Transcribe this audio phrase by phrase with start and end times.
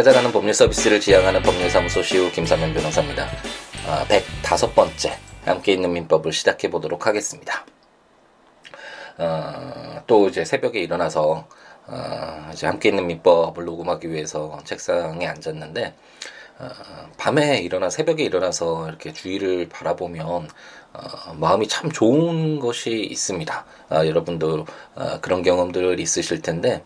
[0.00, 3.26] 찾아가는 법률 서비스를 지향하는 법률사무소 시우 김사면 변호사입니다.
[3.86, 5.12] 어, 105번째
[5.44, 7.66] 함께 있는 민법을 시작해 보도록 하겠습니다.
[9.18, 11.46] 어, 또 이제 새벽에 일어나서
[11.86, 15.94] 어, 이제 함께 있는 민법을 녹음하기 위해서 책상에 앉았는데
[16.60, 16.68] 어,
[17.18, 20.48] 밤에 일어나 새벽에 일어나서 이렇게 주위를 바라보면
[20.94, 23.66] 어, 마음이 참 좋은 것이 있습니다.
[23.90, 26.82] 어, 여러분도 어, 그런 경험들 있으실 텐데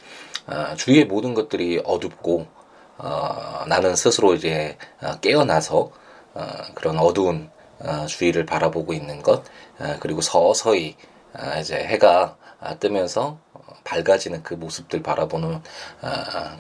[0.48, 2.53] 어, 주위의 모든 것들이 어둡고
[2.98, 5.90] 어, 나는 스스로 이제 어, 깨어나서
[6.34, 9.44] 어, 그런 어두운 어, 주위를 바라보고 있는 것
[9.78, 10.96] 어, 그리고 서서히
[11.34, 12.36] 어, 이제 해가
[12.80, 13.38] 뜨면서
[13.84, 16.10] 밝아지는 그 모습들 바라보는 어,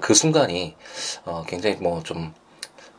[0.00, 0.76] 그 순간이
[1.24, 2.34] 어, 굉장히 뭐 좀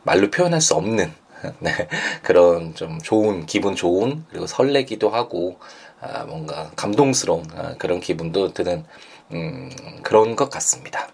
[0.06, 1.12] 말로 표현할 수 없는
[1.58, 1.88] 네,
[2.22, 5.58] 그런 좀 좋은 기분 좋은 그리고 설레기도 하고
[6.00, 8.84] 아, 뭔가 감동스러운 아, 그런 기분도 드는
[9.32, 9.70] 음,
[10.02, 11.08] 그런 것 같습니다.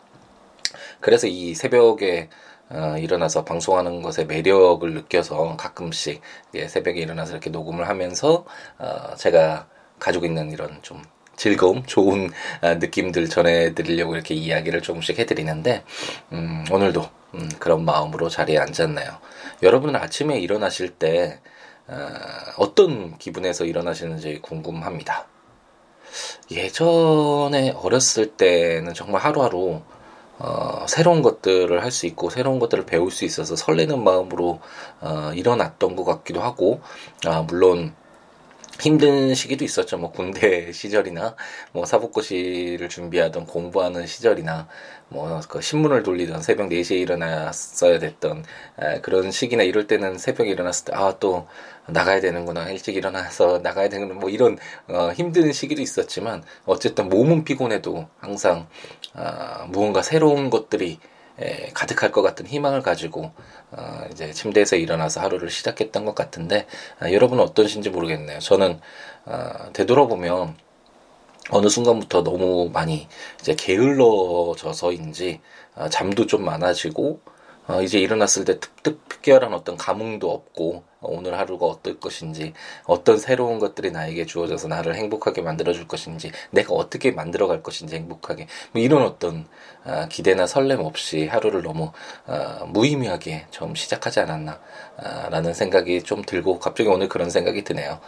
[1.03, 2.31] 그래서 이 새벽에
[2.71, 6.23] 어, 일어나서 방송하는 것의 매력을 느껴서 가끔씩
[6.55, 8.47] 예, 새벽에 일어나서 이렇게 녹음을 하면서
[8.79, 9.67] 어, 제가
[9.99, 11.03] 가지고 있는 이런 좀
[11.37, 12.31] 즐거움, 좋은
[12.63, 15.85] 어, 느낌들 전해드리려고 이렇게 이야기를 조금씩 해드리는데
[16.33, 19.19] 음, 오늘도 음, 그런 마음으로 자리에 앉았네요.
[19.63, 21.41] 여러분은 아침에 일어나실 때
[21.89, 22.09] 어,
[22.57, 25.27] 어떤 기분에서 일어나시는지 궁금합니다.
[26.51, 29.83] 예전에 어렸을 때는 정말 하루하루
[30.43, 34.61] 어, 새로운 것들을 할 수 있고 새로운 것들을 배울 수 있어서 설레는 마음으로
[35.01, 36.81] 어, 일어났던 것 같기도 하고
[37.27, 37.95] 아, 물론
[38.81, 39.99] 힘든 시기도 있었죠.
[39.99, 41.37] 뭐 군대 시절이나
[41.73, 44.67] 뭐 사법고시를 준비하던 공부하는 시절이나
[45.09, 48.45] 뭐 그 신문을 돌리던 새벽 4시에 일어났어야 됐던
[48.81, 51.47] 에, 그런 시기나 이럴 때는 새벽에 일어났을 때 아 또
[51.87, 58.09] 나가야 되는구나 일찍 일어나서 나가야 되는구나 뭐 이런 어, 힘든 시기도 있었지만 어쨌든 몸은 피곤해도
[58.19, 58.69] 항상
[59.15, 60.99] 아, 무언가 새로운 것들이
[61.41, 63.33] 에, 가득할 것 같은 희망을 가지고
[63.71, 66.67] 어, 이제 침대에서 일어나서 하루를 시작했던 것 같은데
[67.01, 68.39] 아, 여러분은 어떠신지 모르겠네요.
[68.39, 68.81] 저는
[69.25, 70.57] 아, 되돌아보면
[71.51, 73.09] 어느 순간부터 너무 많이
[73.41, 75.41] 이제 게을러져서인지
[75.75, 77.21] 아, 잠도 좀 많아지고
[77.69, 82.53] 어, 이제 일어났을 때 특, 특별한 어떤 감흥도 없고 어, 오늘 하루가 어떨 것인지
[82.85, 88.83] 어떤 새로운 것들이 나에게 주어져서 나를 행복하게 만들어줄 것인지 내가 어떻게 만들어갈 것인지 행복하게 뭐
[88.83, 89.47] 이런 어떤
[89.85, 91.93] 어, 기대나 설렘 없이 하루를 너무
[92.27, 98.01] 어, 무의미하게 좀 시작하지 않았나라는 어, 생각이 좀 들고 갑자기 오늘 그런 생각이 드네요.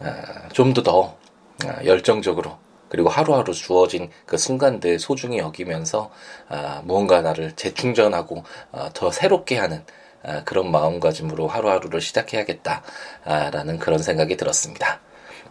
[0.00, 0.12] 어,
[0.52, 2.56] 좀더 더 어, 열정적으로
[2.92, 6.10] 그리고 하루하루 주어진 그 순간들 소중히 여기면서
[6.50, 9.82] 아, 무언가 나를 재충전하고 아, 더 새롭게 하는
[10.22, 15.00] 아, 그런 마음가짐으로 하루하루를 시작해야겠다라는 그런 생각이 들었습니다.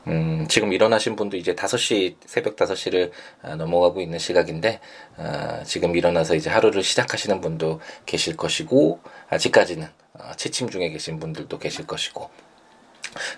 [0.06, 3.10] 음, 지금 일어나신 분도 이제 5시, 새벽 5시를
[3.42, 4.80] 아, 넘어가고 있는 시각인데,
[5.18, 9.00] 아, 지금 일어나서 이제 하루를 시작하시는 분도 계실 것이고,
[9.32, 12.30] 아직까지는 어, 취침 중에 계신 분들도 계실 것이고,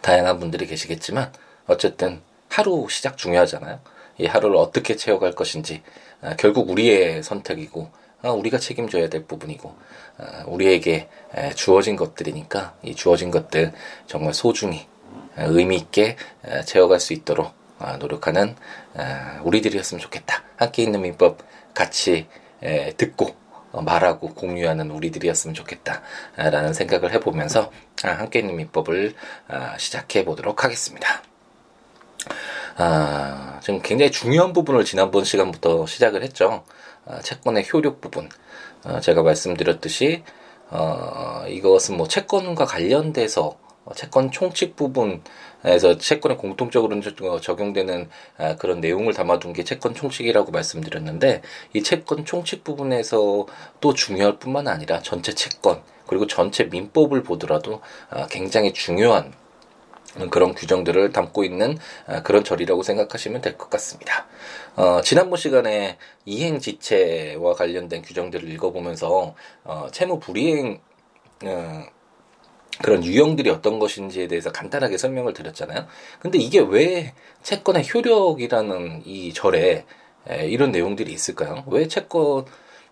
[0.02, 1.32] 다양한 분들이 계시겠지만,
[1.68, 2.22] 어쨌든
[2.54, 3.80] 하루 시작 중요하잖아요.
[4.20, 5.82] 이 하루를 어떻게 채워갈 것인지
[6.22, 7.90] 아, 결국 우리의 선택이고
[8.22, 9.76] 아, 우리가 책임져야 될 부분이고
[10.20, 13.74] 아, 우리에게 에, 주어진 것들이니까 이 주어진 것들
[14.06, 14.88] 정말 소중히
[15.36, 16.16] 에, 의미 있게
[16.46, 18.56] 에, 채워갈 수 있도록 아, 노력하는
[18.96, 20.44] 아, 우리들이었으면 좋겠다.
[20.56, 21.40] 함께 있는 민법
[21.74, 22.28] 같이
[22.62, 23.36] 에, 듣고
[23.72, 27.72] 어, 말하고 공유하는 우리들이었으면 좋겠다라는 생각을 해보면서
[28.04, 29.16] 아, 함께 있는 민법을
[29.48, 31.24] 아, 시작해 보도록 하겠습니다.
[32.76, 36.64] 아, 지금 굉장히 중요한 부분을 지난번 시간부터 시작을 했죠.
[37.06, 38.30] 아, 채권의 효력 부분.
[38.84, 40.24] 아, 제가 말씀드렸듯이,
[40.70, 48.80] 어, 이것은 뭐 채권과 관련돼서 어, 채권 총칙 부분에서 채권에 공통적으로 어, 적용되는 아, 그런
[48.80, 51.42] 내용을 담아둔 게 채권 총칙이라고 말씀드렸는데
[51.74, 53.46] 이 채권 총칙 부분에서
[53.82, 59.34] 또 중요할 뿐만 아니라 전체 채권 그리고 전체 민법을 보더라도 아, 굉장히 중요한
[60.30, 61.78] 그런 규정들을 담고 있는
[62.08, 64.28] 아, 그런 절이라고 생각하시면 될 것 같습니다.
[64.76, 70.80] 어, 지난번 시간에 이행지체와 관련된 규정들을 읽어보면서 어, 채무 불이행
[71.46, 71.84] 어,
[72.82, 75.86] 그런 유형들이 어떤 것인지에 대해서 간단하게 설명을 드렸잖아요.
[76.20, 77.14] 근데 이게 왜
[77.44, 79.86] 채권의 효력이라는 이 절에
[80.30, 81.64] 에, 이런 내용들이 있을까요?
[81.68, 82.46] 왜 채권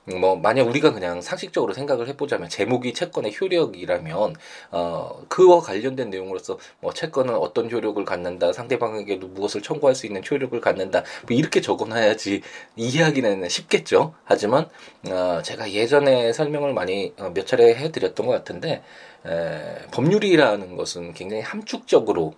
[0.06, 4.36] 뭐 만약 우리가 그냥 상식적으로 생각을 해보자면 제목이 채권의 효력이라면
[4.72, 10.60] 어 그와 관련된 내용으로서 뭐 채권은 어떤 효력을 갖는다 상대방에게 무엇을 청구할 수 있는 효력을
[10.60, 12.42] 갖는다 뭐 이렇게 적어놔야지
[12.76, 14.16] 이해하기는 쉽겠죠?
[14.24, 14.68] 하지만
[15.08, 18.82] 어 제가 예전에 설명을 많이 어, 몇 차례 해드렸던 것 같은데
[19.28, 22.34] 에, 법률이라는 것은 굉장히 함축적으로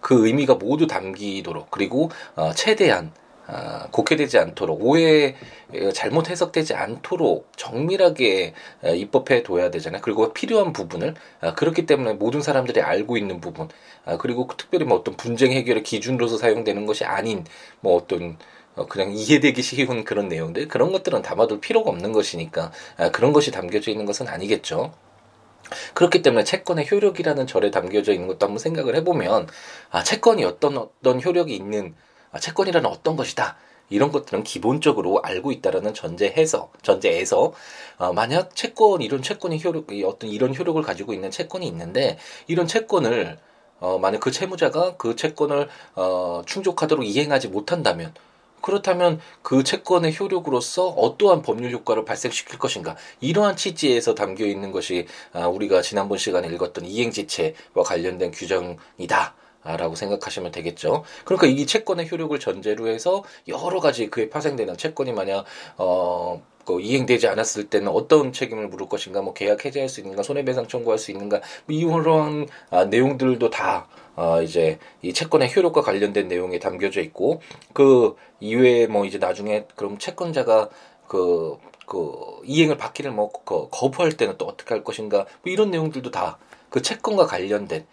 [0.00, 3.27] 그 의미가 모두 담기도록 그리고 어, 최대한 아,
[3.92, 5.34] 곡해되지 않도록 오해
[5.94, 8.54] 잘못 해석되지 않도록 정밀하게
[8.84, 10.02] 입법해 둬야 되잖아요.
[10.02, 13.68] 그리고 필요한 부분을 아, 그렇기 때문에 모든 사람들이 알고 있는 부분
[14.04, 17.44] 아, 그리고 특별히 뭐 어떤 분쟁 해결의 기준으로서 사용되는 것이 아닌
[17.80, 18.36] 뭐 어떤
[18.74, 22.70] 어, 그냥 이해되기 쉬운 그런 내용들 그런 것들은 담아둘 필요가 없는 것이니까
[23.12, 24.92] 그런 것이 담겨져 있는 것은 아니겠죠.
[25.94, 29.48] 그렇기 때문에 채권의 효력이라는 절에 담겨져 있는 것도 한번 생각을 해보면
[29.90, 32.07] 아 채권이 어떤 어떤 효력이 있는 아,
[32.40, 33.56] 채권이라는 어떤 것이다.
[33.90, 37.52] 이런 것들은 기본적으로 알고 있다라는 전제해서 전제에서
[37.96, 43.38] 어, 만약 채권 이런 채권이 효력 어떤 이런 효력을 가지고 있는 채권이 있는데 이런 채권을
[43.80, 48.12] 어, 만약 그 채무자가 그 채권을 어, 충족하도록 이행하지 못한다면
[48.60, 55.46] 그렇다면 그 채권의 효력으로서 어떠한 법률 효과를 발생시킬 것인가 이러한 취지에서 담겨 있는 것이 아,
[55.46, 59.34] 우리가 지난번 시간에 읽었던 이행지체와 관련된 규정이다.
[59.76, 61.04] 라고 생각하시면 되겠죠.
[61.24, 65.44] 그러니까 이 채권의 효력을 전제로 해서 여러 가지 그에 파생되는 채권이 만약
[65.76, 70.68] 어, 그 이행되지 않았을 때는 어떤 책임을 물을 것인가, 뭐 계약 해지할 수 있는가, 손해배상
[70.68, 76.58] 청구할 수 있는가, 뭐 이런 아, 내용들도 다 어, 이제 이 채권의 효력과 관련된 내용이
[76.58, 77.40] 담겨져 있고
[77.72, 80.68] 그 이외에 뭐 이제 나중에 그럼 채권자가
[81.06, 81.56] 그,
[81.86, 82.12] 그
[82.44, 86.38] 이행을 받기를 뭐그 거부할 때는 또 어떻게 할 것인가 뭐 이런 내용들도 다
[86.70, 87.86] 그 채권과 관련된 어,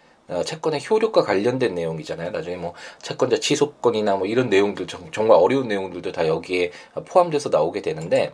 [0.44, 2.30] 채권의 효력과 관련된 내용이잖아요.
[2.30, 6.72] 나중에 뭐 채권자 취소권이나 뭐 이런 내용들 정말 어려운 내용들도 다 여기에
[7.06, 8.32] 포함돼서 나오게 되는데,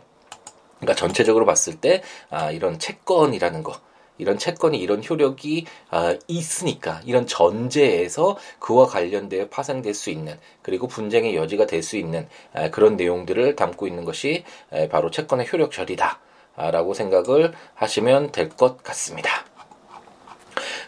[0.79, 3.79] 그러니까 전체적으로 봤을 때 아, 이런 채권이라는 거.
[4.19, 11.35] 이런 채권이 이런 효력이 아, 있으니까 이런 전제에서 그와 관련되어 파생될 수 있는 그리고 분쟁의
[11.35, 17.53] 여지가 될 수 있는 아, 그런 내용들을 담고 있는 것이 아, 바로 채권의 효력절이다라고 생각을
[17.73, 19.45] 하시면 될 것 같습니다.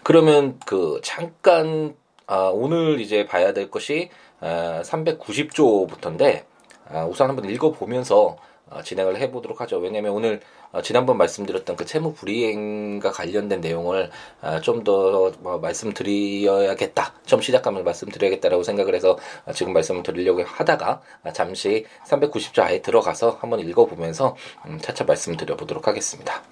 [0.06, 1.96] 그러면 그 잠깐
[2.28, 6.44] 아, 오늘 이제 봐야 될 것이 아, 390조부터인데
[6.88, 8.38] 아, 우선 한번 읽어보면서
[8.69, 9.80] 아, 진행을 해보도록 하죠.
[9.80, 10.42] 왜냐하면 오늘
[10.72, 14.12] 아, 지난번 말씀드렸던 그 채무 불이행과 관련된 내용을
[14.42, 17.16] 아, 좀더 뭐 말씀드려야겠다.
[17.25, 19.18] 좀 시작감을 말씀드려야겠다라고 생각을 해서
[19.48, 24.36] 아, 지금 말씀을 드리려고 하다가 아, 잠시 390조 아예 들어가서 한번 읽어보면서
[24.68, 26.44] 음, 차차 말씀드려보도록 하겠습니다.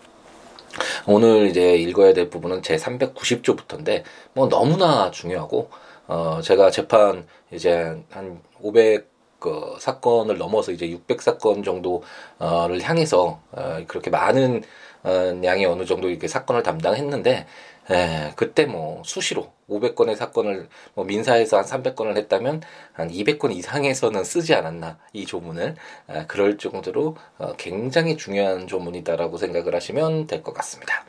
[1.07, 4.03] 오늘 이제 읽어야 될 부분은 제 390조부터인데
[4.33, 5.69] 뭐 너무나 중요하고
[6.07, 13.83] 어 제가 재판 이제 한 500 그 사건을 넘어서 이제 600 사건 정도를 향해서 어
[13.87, 14.63] 그렇게 많은
[15.03, 17.45] 어 양의 어느 정도 이렇게 사건을 담당했는데
[17.91, 22.61] 에, 그때 뭐 수시로 500건의 사건을 뭐 민사에서 한 300건을 했다면
[22.93, 25.75] 한 200건 이상에서는 쓰지 않았나 이 조문을
[26.09, 31.05] 에, 그럴 정도로 어, 굉장히 중요한 조문이다라고 생각을 하시면 될 것 같습니다.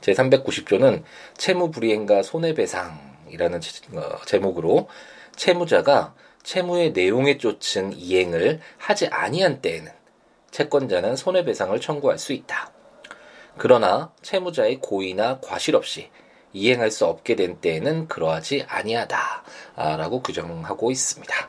[0.00, 1.02] 제 390조는
[1.36, 3.60] 채무 불이행과 손해배상이라는
[3.94, 4.88] 어, 제목으로
[5.34, 6.14] 채무자가
[6.44, 9.90] 채무의 내용에 쫓은 이행을 하지 아니한 때에는
[10.52, 12.70] 채권자는 손해배상을 청구할 수 있다.
[13.58, 16.10] 그러나 채무자의 고의나 과실 없이
[16.52, 21.48] 이행할 수 없게 된 때에는 그러하지 아니하다라고 규정하고 있습니다.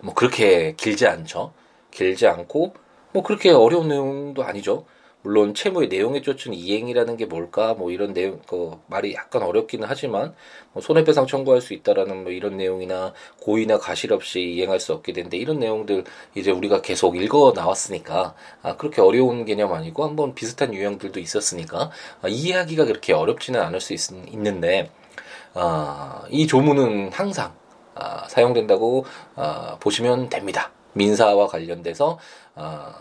[0.00, 1.52] 뭐 그렇게 길지 않죠.
[1.90, 2.74] 길지 않고
[3.12, 4.86] 뭐 그렇게 어려운 내용도 아니죠.
[5.22, 10.34] 물론 채무의 내용에 쫓은 이행이라는 게 뭘까 뭐 이런 내용 그 말이 약간 어렵기는 하지만
[10.72, 15.36] 뭐 손해배상 청구할 수 있다라는 뭐 이런 내용이나 고의나 가실 없이 이행할 수 없게 된데
[15.36, 21.20] 이런 내용들 이제 우리가 계속 읽어 나왔으니까 아 그렇게 어려운 개념 아니고 한번 비슷한 유형들도
[21.20, 24.90] 있었으니까 아, 이해하기가 그렇게 어렵지는 않을 수 있, 있는데
[25.54, 27.54] 아, 이 조문은 항상
[27.94, 29.04] 아, 사용된다고
[29.36, 30.72] 아, 보시면 됩니다.
[30.94, 32.18] 민사와 관련돼서
[32.54, 32.94] 아,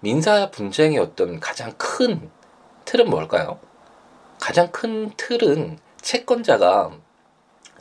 [0.00, 2.30] 민사 분쟁의 어떤 가장 큰
[2.84, 3.58] 틀은 뭘까요?
[4.38, 6.92] 가장 큰 틀은 채권자가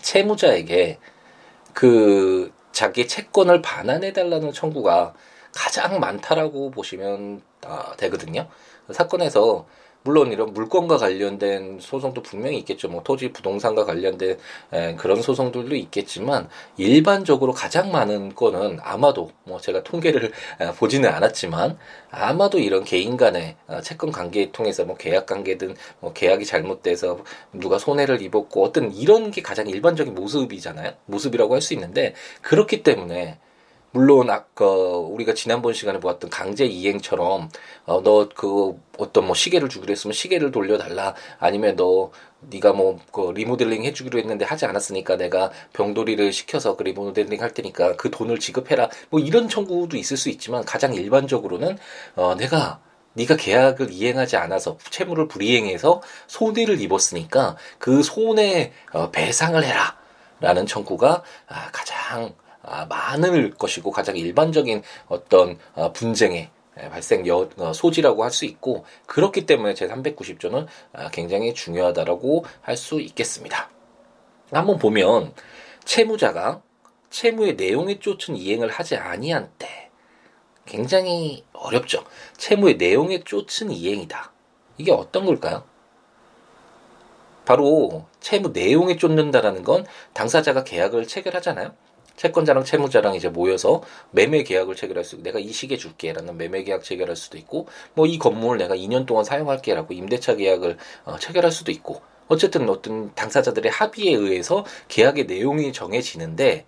[0.01, 0.99] 채무자에게
[1.73, 5.13] 그 자기 채권을 반환해 달라는 청구가
[5.53, 8.47] 가장 많다라고 보시면 아, 되거든요.
[8.91, 9.67] 사건에서
[10.07, 12.87] 물론 이런 물건과 관련된 소송도 분명히 있겠죠.
[12.87, 14.37] 뭐 토지 부동산과 관련된
[14.71, 16.47] 에, 그런 소송들도 있겠지만
[16.77, 21.77] 일반적으로 가장 많은 건은 아마도 뭐 제가 통계를 에, 보지는 않았지만
[22.09, 27.19] 아마도 이런 개인 간의 어, 채권 관계에 통해서 뭐 계약 관계든 뭐 계약이 잘못돼서
[27.51, 30.93] 누가 손해를 입었고 어떤 이런 게 가장 일반적인 모습이잖아요.
[31.05, 33.39] 모습이라고 할 수 있는데 그렇기 때문에
[33.97, 37.49] 물론 아까 우리가 지난번 시간에 보았던 강제 이행처럼
[37.85, 41.15] 어, 너 그 어떤 뭐 시계를 주기로 했으면 시계를 돌려달라.
[41.39, 42.11] 아니면 너
[42.41, 47.95] 네가 뭐 그 리모델링 해주기로 했는데 하지 않았으니까 내가 병돌이를 시켜서 그 리모델링 할 테니까
[47.95, 48.89] 그 돈을 지급해라.
[49.09, 51.77] 뭐 이런 청구도 있을 수 있지만 가장 일반적으로는
[52.15, 52.79] 어 내가
[53.13, 59.97] 네가 계약을 이행하지 않아서 채무를 불이행해서 손해를 입었으니까 그 손해 어, 배상을 해라
[60.39, 62.46] 라는 청구가 아, 가장 아,
[62.89, 66.49] 많을 것이고 가장 일반적인 어떤 어, 분쟁의
[66.91, 72.77] 발생 여, 어, 소지라고 할 수 있고 그렇기 때문에 제 390조는 아, 굉장히 중요하다라고 할
[72.77, 73.69] 수 있겠습니다.
[74.51, 75.33] 한번 보면
[75.83, 76.61] 채무자가
[77.09, 79.89] 채무의 내용에 쫓은 이행을 하지 아니한 때
[80.65, 82.03] 굉장히 어렵죠.
[82.37, 84.31] 채무의 내용에 쫓은 이행이다.
[84.77, 85.63] 이게 어떤 걸까요?
[87.45, 91.73] 바로 채무 내용에 쫓는다라는 건 당사자가 계약을 체결하잖아요.
[92.17, 93.81] 채권자랑 채무자랑 이제 모여서
[94.11, 98.17] 매매 계약을 체결할 수, 내가 이 시기에 줄게라는 매매 계약 체결할 수도 있고, 뭐 이
[98.19, 104.13] 건물을 내가 2년 동안 사용할게라고 임대차 계약을 어, 체결할 수도 있고, 어쨌든 어떤 당사자들의 합의에
[104.15, 106.65] 의해서 계약의 내용이 정해지는데,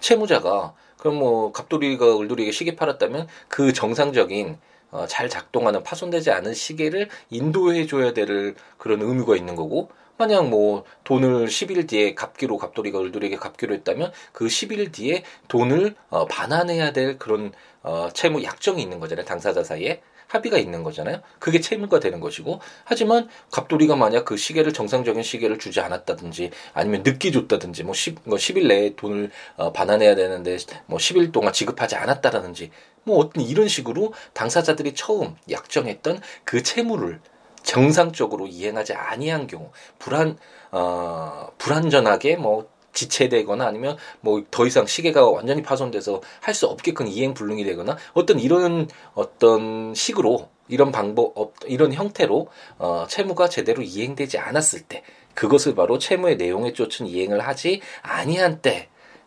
[0.00, 4.58] 채무자가 그럼 뭐 갑돌이가 을돌이에게 시계 팔았다면 그 정상적인
[4.92, 10.84] 어, 잘 작동하는 파손되지 않은 시계를 인도해 줘야 될 그런 의무가 있는 거고 만약 뭐
[11.04, 17.18] 돈을 10일 뒤에 갚기로 갑돌이가 을돌이에게 갚기로 했다면 그 10일 뒤에 돈을 어, 반환해야 될
[17.18, 19.24] 그런 어, 채무 약정이 있는 거잖아요.
[19.24, 20.00] 당사자 사이에.
[20.28, 21.20] 합의가 있는 거잖아요.
[21.38, 27.30] 그게 채무가 되는 것이고 하지만 갑돌이가 만약 그 시계를 정상적인 시계를 주지 않았다든지 아니면 늦게
[27.30, 30.56] 줬다든지 뭐 10, 뭐 10일 내에 돈을 어, 반환해야 되는데
[30.86, 32.70] 뭐 10일 동안 지급하지 않았다라든지
[33.04, 37.20] 뭐 어떤 이런 식으로 당사자들이 처음 약정했던 그 채무를
[37.66, 40.38] 정상적으로 이행하지 아니한 경우 불안
[40.70, 47.34] 어 불안전하게 뭐 지체되거나 아니면 뭐 더 이상 시계가 완전히 파손돼서 할 수 없게끔 이행
[47.34, 51.34] 불능이 되거나 어떤 이런 어떤 식으로 이런 방법
[51.66, 55.02] 이런 형태로 어 채무가 제대로 이행되지 않았을 때
[55.34, 58.62] 그것을 바로 채무의 내용에 쫓은 이행을 하지 아니한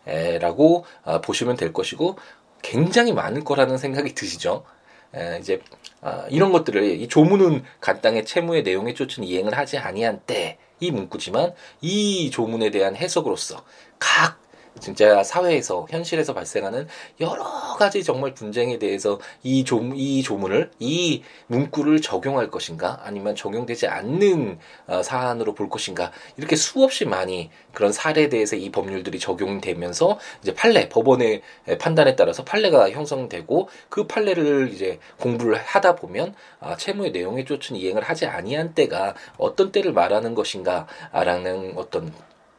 [0.04, 2.16] 때라고 어, 보시면 될 것이고
[2.62, 4.64] 굉장히 많을 거라는 생각이 드시죠.
[5.14, 5.60] 에, 이제
[6.02, 11.52] 아, 이런 것들을 이 조문은 간단히 채무의 내용에 쫓은 이행을 하지 아니한 때 이 문구지만
[11.82, 13.64] 이 조문에 대한 해석으로서
[13.98, 14.39] 각
[14.78, 16.86] 진짜 사회에서 현실에서 발생하는
[17.20, 17.44] 여러
[17.78, 24.58] 가지 정말 분쟁에 대해서 이 조, 이 조문을 이 문구를 적용할 것인가 아니면 적용되지 않는
[24.86, 30.88] 어, 사안으로 볼 것인가 이렇게 수없이 많이 그런 사례에 대해서 이 법률들이 적용되면서 이제 판례
[30.88, 31.42] 법원의
[31.78, 38.02] 판단에 따라서 판례가 형성되고 그 판례를 이제 공부를 하다 보면 아, 채무의 내용에 쫓은 이행을
[38.02, 42.12] 하지 아니한 때가 어떤 때를 말하는 것인가라는 어떤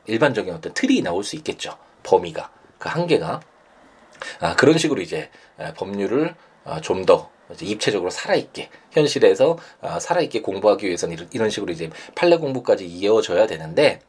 [0.08, 1.78] 일반적인 어떤 틀이 나올 수 있겠죠.
[2.04, 3.42] 범위가 그 한계가.
[4.40, 5.30] 아, 그런 식으로 이제
[5.76, 7.30] 법률을 아, 좀더
[7.62, 14.02] 입체적으로 살아있게 현실에서 아, 살아있게 공부하기 위해서는 이런, 식으로 이제 판례 공부까지 이어져야 되는데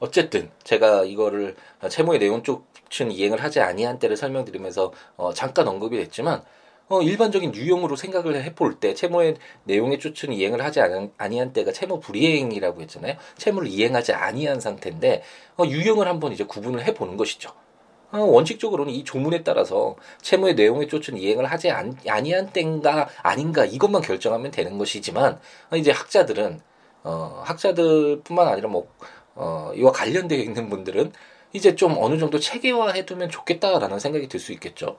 [0.00, 1.56] 어쨌든 제가 이거를
[1.88, 6.42] 채무의 내용 쪽은 이행을 하지 아니한 때를 설명드리면서 어, 잠깐 언급이 됐지만
[6.88, 12.00] 어, 일반적인 유형으로 생각을 해볼 때 채무의 내용에 쫓은 이행을 하지 않은, 아니한 때가 채무
[12.00, 13.16] 불이행이라고 했잖아요.
[13.36, 15.22] 채무를 이행하지 아니한 상태인데
[15.58, 17.50] 어, 유형을 한번 이제 구분을 해보는 것이죠.
[18.10, 24.00] 어, 원칙적으로는 이 조문에 따라서 채무의 내용에 쫓은 이행을 하지 안, 아니한 때인가 아닌가 이것만
[24.02, 25.38] 결정하면 되는 것이지만
[25.70, 26.60] 어, 이제 학자들은
[27.04, 28.88] 어, 학자들뿐만 아니라 뭐
[29.34, 31.12] 어, 이와 관련되어 있는 분들은
[31.52, 34.96] 이제 좀 어느 정도 체계화해두면 좋겠다라는 생각이 들 수 있겠죠.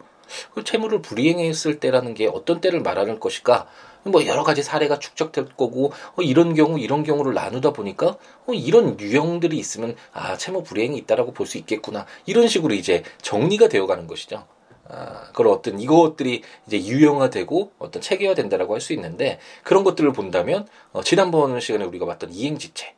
[0.54, 3.68] 그 채무를 불이행했을 때라는 게 어떤 때를 말하는 것일까?
[4.04, 8.18] 뭐 여러 가지 사례가 축적될 거고 어, 이런 경우 이런 경우를 나누다 보니까
[8.48, 13.68] 어, 이런 유형들이 있으면 아 채무 불이행이 있다라고 볼 수 있겠구나 이런 식으로 이제 정리가
[13.68, 14.46] 되어가는 것이죠.
[14.88, 21.04] 아, 그런 어떤 이것들이 이제 유형화되고 어떤 체계화된다라고 할 수 있는데 그런 것들을 본다면 어,
[21.04, 22.96] 지난번 시간에 우리가 봤던 이행지체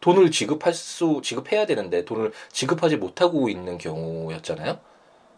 [0.00, 4.78] 돈을 지급할 수 지급해야 되는데 돈을 지급하지 못하고 있는 경우였잖아요.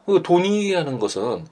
[0.06, 1.46] 그 돈이라는 것은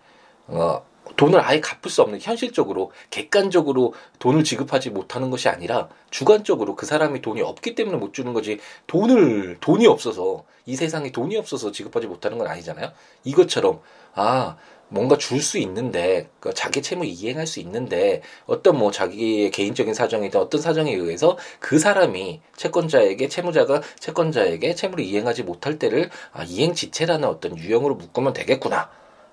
[0.46, 0.82] 어,
[1.16, 7.20] 돈을 아예 갚을 수 없는 현실적으로 객관적으로 돈을 지급하지 못하는 것이 아니라 주관적으로 그 사람이
[7.20, 12.38] 돈이 없기 때문에 못 주는 거지 돈을 돈이 없어서 이 세상에 돈이 없어서 지급하지 못하는
[12.38, 12.90] 건 아니잖아요.
[13.24, 13.80] 이것처럼
[14.14, 14.56] 아
[14.94, 20.40] 뭔가 줄 수 있는데 그 자기 채무 이행할 수 있는데 어떤 뭐 자기의 개인적인 사정이든
[20.40, 27.58] 어떤 사정에 의해서 그 사람이 채권자에게 채무자가 채권자에게 채무를 이행하지 못할 때를 아, 이행지체라는 어떤
[27.58, 28.88] 유형으로 묶으면 되겠구나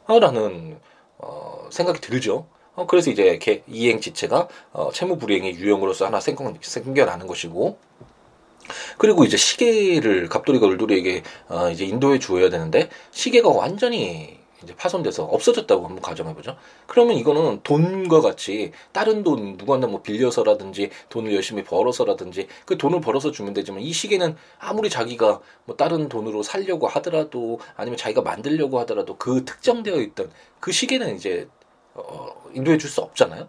[0.07, 0.79] 라는
[1.19, 2.47] 어, 생각이 들죠.
[2.75, 7.77] 어, 그래서 이제 개, 이행지체가 어, 채무 불이행의 유형으로서 하나 생겨, 생겨나는 것이고
[8.97, 15.85] 그리고 이제 시계를 갑돌이가 을돌이에게 어, 이제 인도해 주어야 되는데 시계가 완전히 이제 파손돼서 없어졌다고
[15.85, 16.55] 한번 가정해 보죠.
[16.87, 23.31] 그러면 이거는 돈과 같이 다른 돈 누구한테 뭐 빌려서라든지 돈을 열심히 벌어서라든지 그 돈을 벌어서
[23.31, 29.17] 주면 되지만 이 시계는 아무리 자기가 뭐 다른 돈으로 살려고 하더라도 아니면 자기가 만들려고 하더라도
[29.17, 31.47] 그 특정되어 있던 그 시계는 이제
[31.93, 33.47] 어, 인도해 줄 수 없잖아요.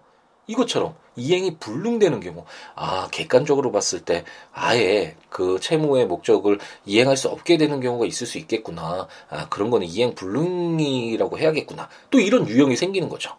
[0.53, 2.45] 이것처럼 이행이 불능되는 경우,
[2.75, 8.39] 아, 객관적으로 봤을 때 아예 그 채무의 목적을 이행할 수 없게 되는 경우가 있을 수
[8.39, 9.09] 있겠구나.
[9.29, 11.89] 아, 그런 거는 이행 불능이라고 해야겠구나.
[12.11, 13.35] 또 이런 유형이 생기는 거죠.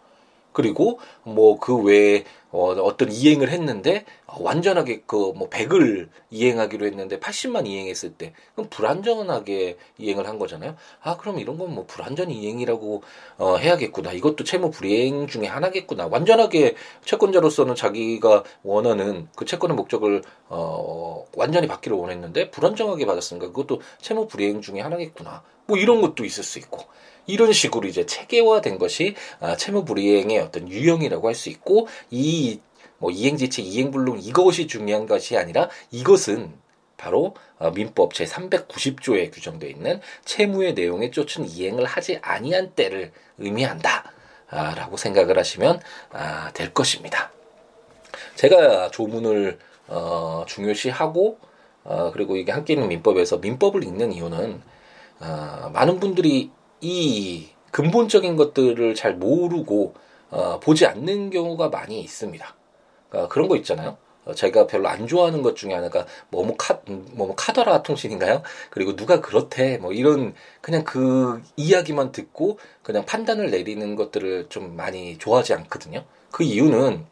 [0.52, 7.66] 그리고 뭐 그 외에 어, 어떤 이행을 했는데 완전하게 그 뭐 100을 이행하기로 했는데 80만
[7.66, 10.76] 이행했을 때 그럼 불완전하게 이행을 한 거잖아요.
[11.02, 13.02] 아 그럼 이런 건 뭐 불완전 이행이라고
[13.38, 14.12] 어, 해야겠구나.
[14.12, 16.06] 이것도 채무 불이행 중에 하나겠구나.
[16.06, 24.28] 완전하게 채권자로서는 자기가 원하는 그 채권의 목적을 어, 완전히 받기를 원했는데 불완전하게 받았으니까 그것도 채무
[24.28, 25.42] 불이행 중에 하나겠구나.
[25.66, 26.82] 뭐 이런 것도 있을 수 있고
[27.26, 32.60] 이런 식으로 이제 체계화된 것이 아, 채무 불이행의 어떤 유형이라고 할 수 있고 이
[32.98, 36.54] 뭐 이행지체, 이행불능 이것이 중요한 것이 아니라 이것은
[36.96, 44.10] 바로 어, 민법 제 390조에 규정되어 있는 채무의 내용에 쫓은 이행을 하지 아니한 때를 의미한다.
[44.48, 45.80] 아, 라고 생각을 하시면
[46.12, 47.30] 아, 될 것입니다.
[48.36, 51.38] 제가 조문을 어, 중요시하고
[51.82, 54.62] 어, 그리고 이게 함께 있는 민법에서 민법을 읽는 이유는
[55.20, 56.50] 어, 많은 분들이
[56.80, 59.94] 이 근본적인 것들을 잘 모르고
[60.30, 62.54] 어, 보지 않는 경우가 많이 있습니다.
[63.08, 63.96] 그러니까 그런 거 있잖아요.
[64.24, 68.42] 어, 제가 별로 안 좋아하는 것 중에 하나가 뭐뭐 카 뭐뭐 카더라 통신인가요?
[68.70, 75.18] 그리고 누가 그렇대 뭐 이런 그냥 그 이야기만 듣고 그냥 판단을 내리는 것들을 좀 많이
[75.18, 76.04] 좋아하지 않거든요.
[76.30, 77.06] 그 이유는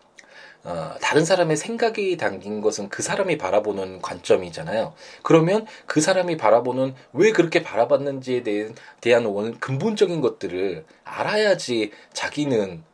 [0.64, 4.94] 어, 다른 사람의 생각이 담긴 것은 그 사람이 바라보는 관점이잖아요.
[5.22, 12.84] 그러면 그 사람이 바라보는 왜 그렇게 바라봤는지에 대한, 대한 원, 근본적인 것들을 알아야지 자기는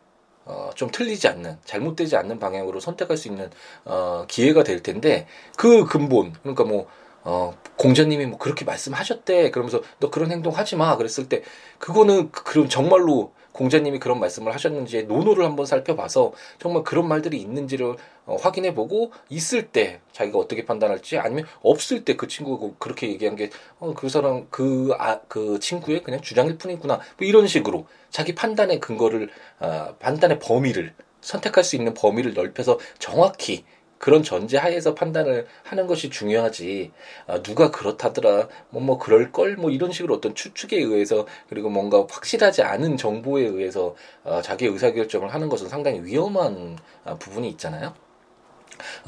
[0.47, 3.51] 어, 좀 틀리지 않는, 잘못되지 않는 방향으로 선택할 수 있는,
[3.85, 5.27] 어, 기회가 될 텐데,
[5.59, 6.87] 그 근본, 그러니까 뭐,
[7.23, 9.51] 어, 공자님이 뭐 그렇게 말씀하셨대.
[9.51, 10.97] 그러면서 너 그런 행동 하지 마.
[10.97, 11.43] 그랬을 때,
[11.79, 17.97] 그거는, 그, 그럼 정말로 공자님이 그런 말씀을 하셨는지의 논어를 한번 살펴봐서 정말 그런 말들이 있는지를
[18.27, 23.37] 어, 확인해 보고 있을 때 자기가 어떻게 판단할지 아니면 없을 때 그 친구가 그렇게 얘기한
[23.37, 26.97] 게그 어, 그 사람 그, 아, 그 친구의 그냥 주장일 뿐이구나.
[26.97, 33.65] 뭐 이런 식으로 자기 판단의 근거를 어, 판단의 범위를 선택할 수 있는 범위를 넓혀서 정확히
[33.99, 36.93] 그런 전제 하에서 판단을 하는 것이 중요하지.
[37.27, 38.49] 아, 누가 그렇다더라.
[38.71, 39.57] 뭐, 뭐, 그럴 걸.
[39.57, 45.35] 뭐, 이런 식으로 어떤 추측에 의해서, 그리고 뭔가 확실하지 않은 정보에 의해서, 아, 자기 의사결정을
[45.35, 47.95] 하는 것은 상당히 위험한 아, 부분이 있잖아요.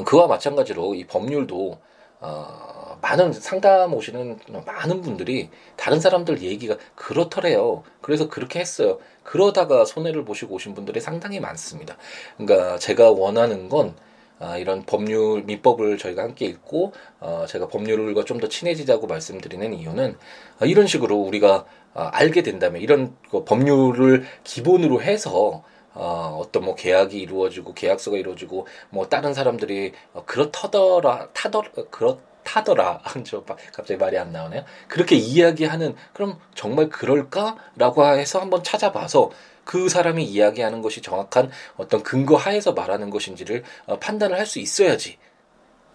[0.04, 1.78] 그와 마찬가지로 이 법률도,
[2.20, 7.82] 어, 많은 상담 오시는 많은 분들이 다른 사람들 얘기가 그렇더래요.
[8.02, 8.98] 그래서 그렇게 했어요.
[9.22, 11.96] 그러다가 손해를 보시고 오신 분들이 상당히 많습니다.
[12.36, 13.94] 그러니까 제가 원하는 건
[14.40, 20.16] 아, 이런 법률 민법을 저희가 함께 읽고 어, 제가 법률과 좀 더 친해지자고 말씀드리는 이유는
[20.60, 26.74] 어, 이런 식으로 우리가 어, 알게 된다면 이런 그 법률을 기본으로 해서 어, 어떤 뭐
[26.74, 32.18] 계약이 이루어지고 계약서가 이루어지고 뭐 다른 사람들이 어, 그렇다더라 타더 그렇
[32.50, 39.30] 다더라 저 갑자기 말이 안 나오네요 그렇게 이야기하는 그럼 정말 그럴까라고 해서 한번 찾아봐서
[39.64, 45.16] 그 사람이 이야기하는 것이 정확한 어떤 근거 하에서 말하는 것인지를 어, 판단을 할 수 있어야지.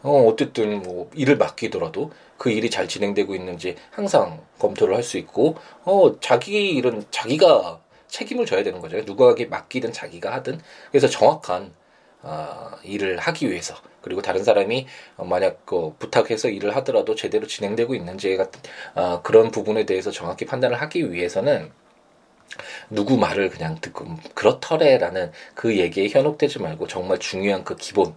[0.01, 5.55] 어, 어쨌든 뭐 일을 맡기더라도 그 일이 잘 진행되고 있는지 항상 검토를 할 수 있고,
[5.83, 8.97] 어, 자기 일은 자기가 책임을 져야 되는 거죠.
[9.01, 10.61] 누구에게 맡기든 자기가 하든.
[10.91, 11.73] 그래서 정확한,
[12.21, 13.75] 어, 일을 하기 위해서.
[14.05, 14.85] 그리고 다른 사람이
[15.17, 18.61] 어, 만약 그 부탁해서 일을 하더라도 제대로 진행되고 있는지 같은,
[18.93, 21.71] 어, 그런 부분에 대해서 정확히 판단을 하기 위해서는
[22.91, 28.13] 누구 말을 그냥 듣고 그렇더래라는 그 얘기에 현혹되지 말고 정말 중요한 그 기본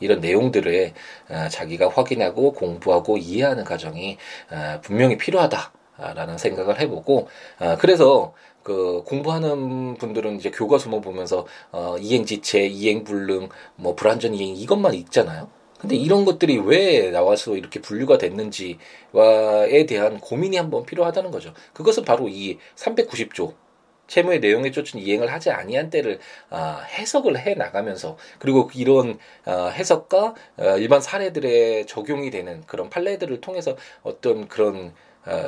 [0.00, 0.94] 이런 내용들을
[1.28, 4.16] 어, 자기가 확인하고 공부하고 이해하는 과정이
[4.50, 7.28] 어, 분명히 필요하다 라는 생각을 해보고
[7.60, 8.32] 어, 그래서
[8.66, 15.48] 그 공부하는 분들은 이제 교과서만 보면서 어 이행지체, 이행불능, 뭐 불완전 이행 이것만 읽잖아요.
[15.78, 21.54] 근데 이런 것들이 왜 나와서 이렇게 분류가 됐는지와에 대한 고민이 한번 필요하다는 거죠.
[21.74, 23.54] 그것은 바로 이 390조
[24.08, 26.18] 채무의 내용에 쫓은 이행을 하지 아니한 때를
[26.50, 33.40] 아, 해석을 해 나가면서 그리고 이런 아, 해석과 아, 일반 사례들의 적용이 되는 그런 판례들을
[33.40, 34.92] 통해서 어떤 그런 어,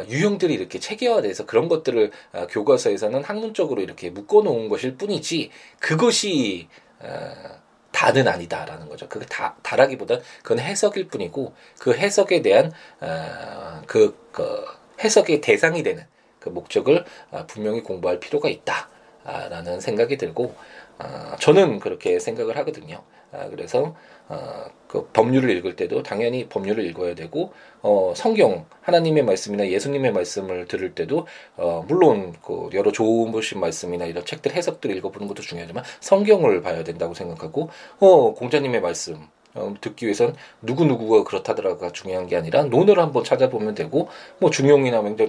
[0.09, 6.69] 유형들이 이렇게 체계화돼서 그런 것들을 어, 교과서에서는 학문적으로 이렇게 묶어놓은 것일 뿐이지 그것이
[7.01, 7.59] 어,
[7.93, 9.09] 다는 아니다라는 거죠.
[9.09, 14.65] 그게 다 다라기보다 그건 해석일 뿐이고 그 해석에 대한 어, 그, 그
[15.03, 16.05] 해석의 대상이 되는
[16.39, 20.55] 그 목적을 아, 분명히 공부할 필요가 있다라는 생각이 들고
[20.99, 23.03] 아, 저는 그렇게 생각을 하거든요.
[23.33, 23.95] 아, 그래서
[24.29, 30.67] 어, 그 법률을 읽을 때도 당연히 법률을 읽어야 되고 어, 성경 하나님의 말씀이나 예수님의 말씀을
[30.67, 35.85] 들을 때도 어, 물론 그 여러 좋은 보신 말씀이나 이런 책들 해석들 읽어보는 것도 중요하지만
[36.01, 42.37] 성경을 봐야 된다고 생각하고 어, 공자님의 말씀 어, 듣기 위해선 누구 누구가 그렇다더라가 중요한 게
[42.37, 45.27] 아니라 논을 한번 찾아보면 되고 뭐 중용이나 뭔가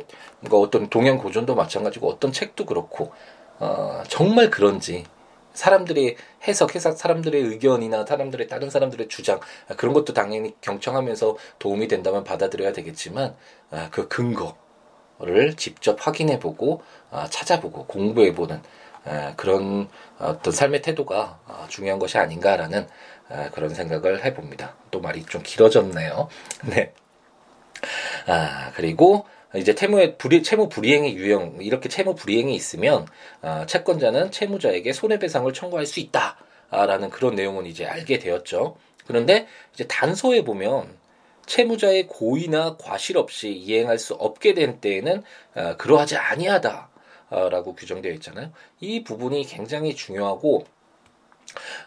[0.51, 3.11] 어떤 동양 고전도 마찬가지고 어떤 책도 그렇고
[3.59, 5.03] 어, 정말 그런지
[5.53, 6.15] 사람들의
[6.47, 9.39] 해석, 해석, 사람들의 의견이나 사람들의 다른 사람들의 주장
[9.77, 13.35] 그런 것도 당연히 경청하면서 도움이 된다면 받아들여야 되겠지만
[13.71, 16.81] 아, 그 근거를 직접 확인해보고
[17.11, 18.61] 아, 찾아보고 공부해보는
[19.05, 22.87] 아, 그런 어떤 삶의 태도가 중요한 것이 아닌가라는
[23.53, 24.75] 그런 생각을 해봅니다.
[24.91, 26.27] 또 말이 좀 길어졌네요.
[26.65, 26.93] 네.
[28.27, 33.07] 아 그리고 이제 채무의 불이, 채무 불이행의 유형 이렇게 채무 불이행이 있으면
[33.41, 38.77] 아, 채권자는 채무자에게 손해배상을 청구할 수 있다라는 그런 내용은 이제 알게 되었죠.
[39.07, 40.97] 그런데 이제 단서에 보면
[41.47, 45.23] 채무자의 고의나 과실 없이 이행할 수 없게 된 때에는
[45.55, 48.51] 아, 그러하지 아니하다라고 규정되어 있잖아요.
[48.79, 50.65] 이 부분이 굉장히 중요하고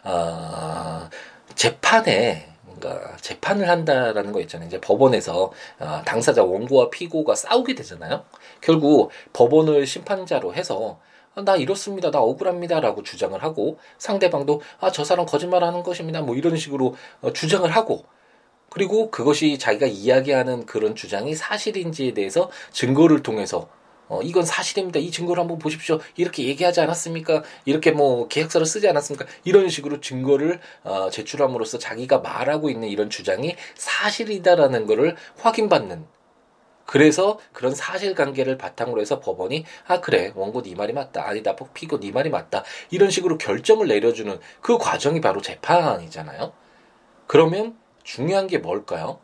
[0.03, 1.09] 아,
[1.55, 4.67] 재판에 그러니까 재판을 한다라는 거 있잖아요.
[4.67, 8.23] 이제 법원에서 어, 당사자 원고와 피고가 싸우게 되잖아요.
[8.61, 10.99] 결국 법원을 심판자로 해서
[11.35, 12.11] 아, 나 이렇습니다.
[12.11, 16.21] 나 억울합니다라고 주장을 하고 상대방도 아 저 사람 거짓말하는 것입니다.
[16.21, 18.05] 뭐 이런 식으로 어, 주장을 하고
[18.69, 23.67] 그리고 그것이 자기가 이야기하는 그런 주장이 사실인지에 대해서 증거를 통해서
[24.07, 24.99] 어, 이건 사실입니다.
[24.99, 25.99] 이 증거를 한번 보십시오.
[26.15, 27.43] 이렇게 얘기하지 않았습니까?
[27.65, 29.25] 이렇게 뭐 계약서를 쓰지 않았습니까?
[29.43, 36.05] 이런 식으로 증거를 어, 제출함으로써 자기가 말하고 있는 이런 주장이 사실이다라는 것을 확인받는
[36.85, 42.11] 그래서 그런 사실관계를 바탕으로 해서 법원이 아 그래 원고 네 말이 맞다 아니다 피고 네
[42.11, 46.51] 말이 맞다 이런 식으로 결정을 내려주는 그 과정이 바로 재판이잖아요.
[47.25, 49.19] 그러면 중요한 게 뭘까요?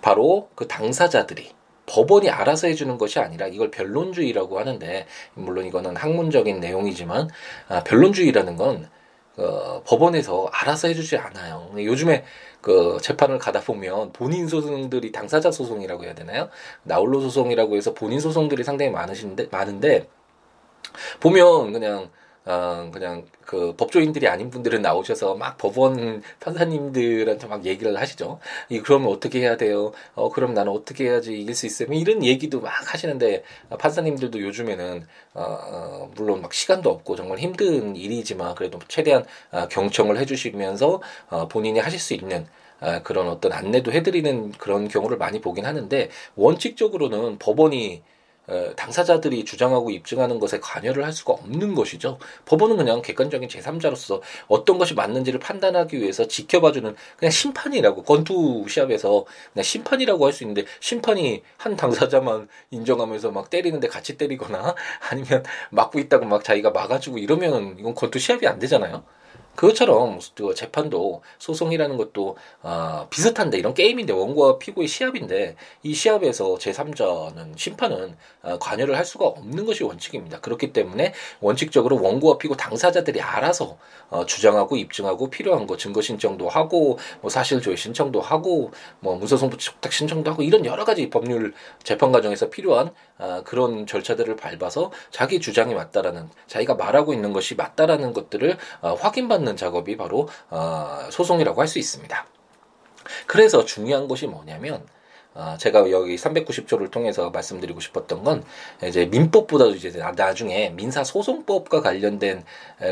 [0.00, 1.52] 바로 그 당사자들이
[1.92, 7.28] 법원이 알아서 해주는 것이 아니라 이걸 변론주의라고 하는데 물론 이거는 학문적인 내용이지만
[7.68, 8.88] 아, 변론주의라는 건
[9.36, 11.70] 어, 법원에서 알아서 해주지 않아요.
[11.76, 12.24] 요즘에
[12.62, 16.48] 그 재판을 가다 보면 본인 소송들이 당사자 소송이라고 해야 되나요?
[16.82, 20.08] 나홀로 소송이라고 해서 본인 소송들이 상당히 많으신데 많은데
[21.20, 22.10] 보면 그냥
[22.44, 28.40] 어, 그냥 그 법조인들이 아닌 분들은 나오셔서 막 법원 판사님들한테 막 얘기를 하시죠.
[28.68, 29.92] 이 그러면 어떻게 해야 돼요?
[30.14, 31.88] 어 그럼 나는 어떻게 해야지 이길 수 있어요?
[31.88, 33.44] 뭐 이런 얘기도 막 하시는데
[33.78, 40.18] 판사님들도 요즘에는 어, 어 물론 막 시간도 없고 정말 힘든 일이지만 그래도 최대한 어, 경청을
[40.18, 41.00] 해주시면서
[41.30, 42.46] 어, 본인이 하실 수 있는
[42.80, 48.02] 아, 그런 어떤 안내도 해드리는 그런 경우를 많이 보긴 하는데 원칙적으로는 법원이
[48.76, 52.18] 당사자들이 주장하고 입증하는 것에 관여를 할 수가 없는 것이죠.
[52.44, 59.62] 법원은 그냥 객관적인 제3자로서 어떤 것이 맞는지를 판단하기 위해서 지켜봐주는 그냥 심판이라고 권투 시합에서 그냥
[59.62, 64.74] 심판이라고 할 수 있는데 심판이 한 당사자만 인정하면서 막 때리는데 같이 때리거나
[65.10, 69.04] 아니면 막고 있다고 막 자기가 막아주고 이러면 이건 권투 시합이 안 되잖아요.
[69.54, 77.58] 그것처럼 그 재판도 소송이라는 것도 아, 비슷한데 이런 게임인데 원고와 피고의 시합인데 이 시합에서 제3자는
[77.58, 80.40] 심판은 아, 관여를 할 수가 없는 것이 원칙입니다.
[80.40, 83.76] 그렇기 때문에 원칙적으로 원고와 피고 당사자들이 알아서
[84.10, 89.58] 어, 주장하고 입증하고 필요한 거 증거 신청도 하고 뭐 사실 조회 신청도 하고 뭐 무소송부
[89.58, 95.40] 촉탁 신청도 하고 이런 여러 가지 법률 재판 과정에서 필요한 아, 그런 절차들을 밟아서 자기
[95.40, 101.60] 주장이 맞다라는 자기가 말하고 있는 것이 맞다라는 것들을 어, 확인받는 찾는 작업이 바로 어, 소송이라고
[101.60, 102.26] 할 수 있습니다.
[103.26, 104.86] 그래서 중요한 것이 뭐냐면
[105.34, 108.44] 어, 제가 여기 390조를 통해서 말씀드리고 싶었던 건
[108.86, 112.44] 이제 민법보다도 이제 나중에 민사 소송법과 관련된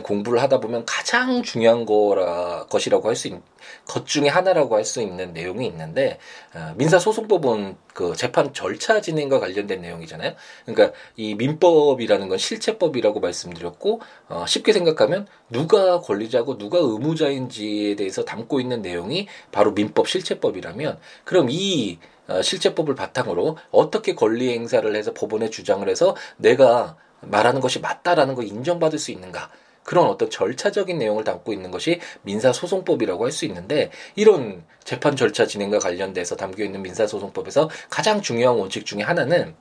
[0.05, 3.42] 공부를 하다 보면 가장 중요한 거라 것이라고 할 수 있는
[3.87, 6.18] 것 중에 하나라고 할 수 있는 내용이 있는데
[6.55, 10.33] 어, 민사 소송법은 그 재판 절차 진행과 관련된 내용이잖아요.
[10.64, 18.61] 그러니까 이 민법이라는 건 실체법이라고 말씀드렸고 어, 쉽게 생각하면 누가 권리자고 누가 의무자인지에 대해서 담고
[18.61, 25.51] 있는 내용이 바로 민법 실체법이라면 그럼 이 어, 실제법을 바탕으로 어떻게 권리 행사를 해서 법원에
[25.51, 29.51] 주장을 해서 내가 말하는 것이 맞다라는 걸 인정받을 수 있는가.
[29.83, 35.79] 그런 어떤 절차적인 내용을 담고 있는 것이 민사소송법이라고 할 수 있는데 이런 재판 절차 진행과
[35.79, 39.55] 관련돼서 담겨 있는 민사소송법에서 가장 중요한 원칙 중의 하나는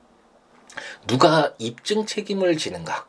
[1.06, 3.06] 누가 입증 책임을 지는가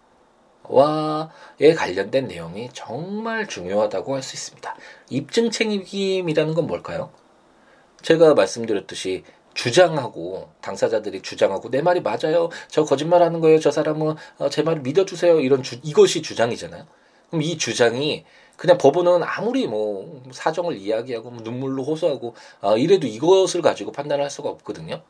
[0.63, 4.75] 와에 관련된 내용이 정말 중요하다고 할 수 있습니다.
[5.09, 7.11] 입증 책임이라는 건 뭘까요?
[8.01, 12.49] 제가 말씀드렸듯이 주장하고 당사자들이 주장하고 내 말이 맞아요.
[12.67, 13.59] 저 거짓말하는 거예요.
[13.59, 15.39] 저 사람은 어, 제 말을 믿어주세요.
[15.39, 16.85] 이런 주, 이것이 주장이잖아요.
[17.29, 23.61] 그럼 이 주장이 그냥 법원은 아무리 뭐 사정을 이야기하고 뭐 눈물로 호소하고 아, 이래도 이것을
[23.61, 25.01] 가지고 판단할 수가 없거든요.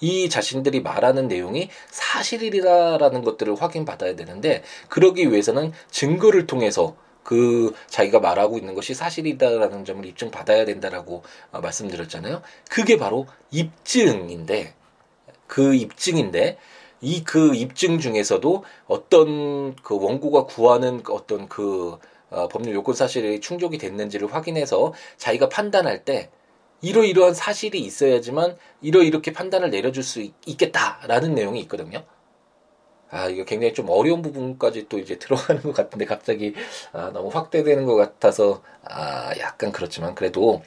[0.00, 8.56] 이 자신들이 말하는 내용이 사실이라는 것들을 확인받아야 되는데 그러기 위해서는 증거를 통해서 그 자기가 말하고
[8.56, 12.40] 있는 것이 사실이다라는 점을 입증받아야 된다라고 어, 말씀드렸잖아요.
[12.70, 14.74] 그게 바로 입증인데
[15.48, 16.56] 그 입증인데
[17.02, 21.98] 이 그 입증 중에서도 어떤 그 원고가 구하는 어떤 그
[22.30, 26.30] 어, 법률 요건 사실이 충족이 됐는지를 확인해서 자기가 판단할 때
[26.80, 32.04] 이러이러한 사실이 있어야지만 이러이렇게 판단을 내려줄 수 있, 겠다라는 내용이 있거든요.
[33.10, 36.54] 아, 이거 굉장히 좀 어려운 부분까지 또 이제 들어가는 것 같은데 갑자기
[36.92, 40.62] 아, 너무 확대되는 것 같아서 아, 약간 그렇지만 그래도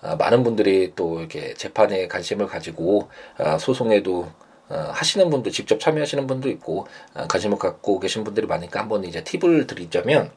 [0.00, 4.30] 아, 많은 분들이 또 이렇게 재판에 관심을 가지고 아, 소송에도
[4.68, 9.24] 어, 하시는 분도 직접 참여하시는 분도 있고 아, 관심을 갖고 계신 분들이 많으니까 한번 이제
[9.24, 10.30] 팁을 드리자면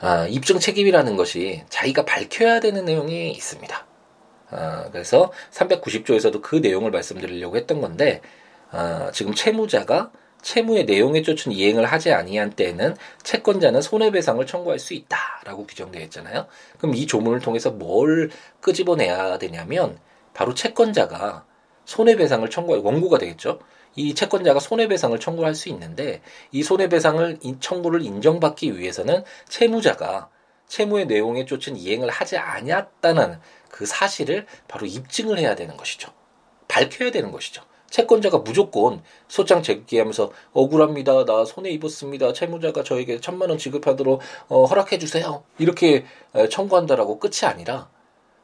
[0.00, 3.86] 아, 입증 책임이라는 것이 자기가 밝혀야 되는 내용이 있습니다.
[4.50, 8.20] 아, 그래서 390조에서도 그 내용을 말씀드리려고 했던 건데
[8.70, 10.10] 아, 지금 채무자가
[10.42, 16.46] 채무의 내용에 쫓은 이행을 하지 아니한 때에는 채권자는 손해배상을 청구할 수 있다라고 규정되어 있잖아요.
[16.78, 19.98] 그럼 이 조문을 통해서 뭘 끄집어내야 되냐면
[20.34, 21.44] 바로 채권자가
[21.84, 23.58] 손해배상을 청구할 원고가 되겠죠.
[23.96, 26.20] 이 채권자가 손해배상을 청구할 수 있는데
[26.52, 30.28] 이 손해배상을 청구를 인정받기 위해서는 채무자가
[30.68, 36.12] 채무의 내용에 쫓은 이행을 하지 아니었다는 그 사실을 바로 입증을 해야 되는 것이죠.
[36.68, 37.62] 밝혀야 되는 것이죠.
[37.96, 41.24] 채권자가 무조건 소장 제기하면서 억울합니다.
[41.24, 42.34] 나 손해 입었습니다.
[42.34, 45.44] 채무자가 저에게 천만 원 지급하도록 어, 허락해 주세요.
[45.58, 46.04] 이렇게
[46.50, 47.88] 청구한다라고 끝이 아니라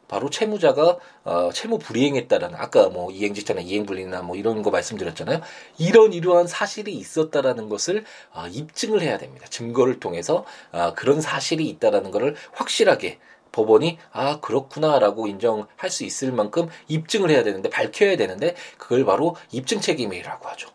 [0.09, 5.43] 바로 채무자가 어, 채무 불이행했다라는 아까 뭐 이행지차나 이행불이나 뭐 이런 거 말씀드렸잖아요.
[5.77, 9.47] 이런 이러한 사실이 있었다라는 것을 어, 입증을 해야 됩니다.
[9.51, 13.19] 증거를 통해서 어, 그런 사실이 있다라는 것을 확실하게
[13.53, 19.81] 법원이 아 그렇구나라고 인정할 수 있을 만큼 입증을 해야 되는데 밝혀야 되는데 그걸 바로 입증
[19.81, 20.69] 책임이라고 하죠.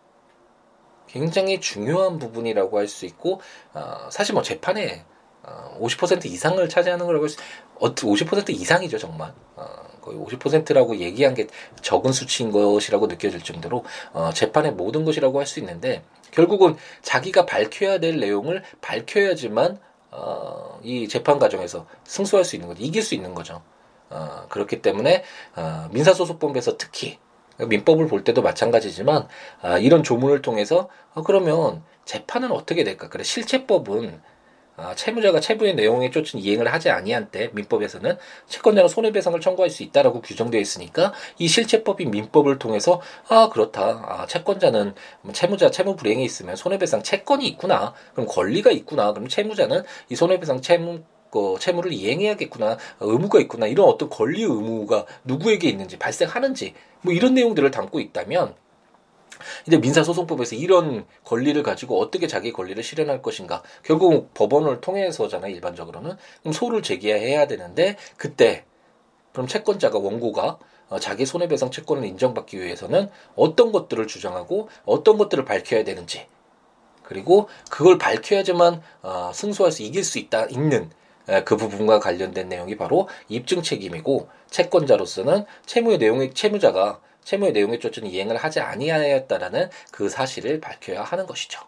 [1.07, 3.41] 굉장히 중요한 부분이라고 할 수 있고
[3.73, 5.05] 어, 사실 뭐 재판에
[5.43, 7.37] 어, 50% 이상을 차지하는 거라고 할 수,
[7.79, 9.33] 50% 이상이죠, 정말.
[9.55, 9.65] 어,
[10.01, 11.47] 거의 50%라고 얘기한 게
[11.81, 17.99] 적은 수치인 것이라고 느껴질 정도로 어, 재판의 모든 것이라고 할 수 있는데 결국은 자기가 밝혀야
[17.99, 19.79] 될 내용을 밝혀야지만
[20.11, 22.83] 어, 이 재판 과정에서 승소할 수 있는 거죠.
[22.83, 23.61] 이길 수 있는 거죠.
[24.09, 25.23] 어, 그렇기 때문에
[25.55, 27.19] 어, 민사소송법에서 특히
[27.59, 29.27] 민법을 볼 때도 마찬가지지만
[29.61, 33.09] 아, 이런 조문을 통해서 어, 그러면 재판은 어떻게 될까?
[33.09, 34.21] 그래 실체법은
[34.77, 38.15] 아, 채무자가 채무의 내용에 쫓은 이행을 하지 아니한 때 민법에서는
[38.47, 43.81] 채권자는 손해배상을 청구할 수 있다라고 규정되어 있으니까 이 실체법인 민법을 통해서 아 그렇다.
[44.07, 47.95] 아, 채권자는 뭐 채무자 채무 불이행이 있으면 손해배상 채권이 있구나.
[48.13, 49.13] 그럼 권리가 있구나.
[49.13, 52.77] 그럼 채무자는 이 손해배상 채무 그 채무를 이행해야겠구나.
[52.99, 53.65] 의무가 있구나.
[53.65, 58.53] 이런 어떤 권리 의무가 누구에게 있는지 발생하는지 뭐 이런 내용들을 담고 있다면
[59.67, 63.63] 이제 민사소송법에서 이런 권리를 가지고 어떻게 자기 권리를 실현할 것인가.
[63.83, 66.15] 결국 법원을 통해서잖아요, 일반적으로는.
[66.41, 68.65] 그럼 소를 제기해야 되는데, 그때,
[69.33, 70.57] 그럼 채권자가, 원고가
[70.89, 76.27] 어, 자기 손해배상 채권을 인정받기 위해서는 어떤 것들을 주장하고 어떤 것들을 밝혀야 되는지,
[77.03, 80.89] 그리고 그걸 밝혀야지만 어, 승소할 수 이길 수 있다 있는
[81.43, 88.37] 그 부분과 관련된 내용이 바로 입증 책임이고 채권자로서는 채무의 내용이 채무자가 채무의 내용에 쫓은 이행을
[88.37, 91.59] 하지 아니하였다라는 그 사실을 밝혀야 하는 것이죠.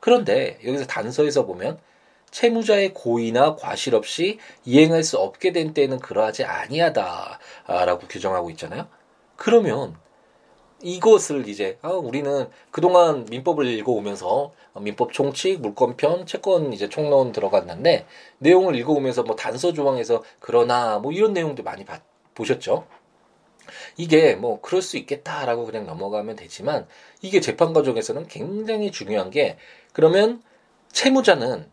[0.00, 1.78] 그런데 여기서 단서에서 보면
[2.30, 8.88] 채무자의 고의나 과실 없이 이행할 수 없게 된 때는 그러하지 아니하다라고 규정하고 있잖아요.
[9.36, 9.96] 그러면
[10.80, 18.06] 이것을 이제 아, 우리는 그동안 민법을 읽어오면서 민법 총칙, 물권편, 채권 이제 총론 들어갔는데
[18.38, 22.00] 내용을 읽어오면서 뭐 단서 조항에서 그러나 뭐 이런 내용도 많이 봐,
[22.34, 22.86] 보셨죠?
[23.96, 26.86] 이게 뭐 그럴 수 있겠다라고 그냥 넘어가면 되지만
[27.22, 29.58] 이게 재판 과정에서는 굉장히 중요한 게
[29.92, 30.42] 그러면
[30.92, 31.70] 채무자는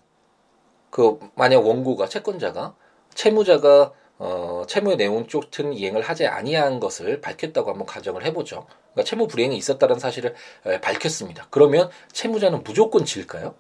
[0.89, 2.75] 그 만약 원고가 채권자가
[3.13, 8.65] 채무자가 어, 채무의 내용 쫓은 이행을 하지 아니한 것을 밝혔다고 한번 가정을 해보죠.
[8.93, 11.47] 그러니까 채무 불이행이 있었다는 사실을 에, 밝혔습니다.
[11.49, 13.55] 그러면 채무자는 무조건 질까요?